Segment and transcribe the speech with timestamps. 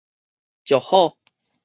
[0.65, 1.15] 石虎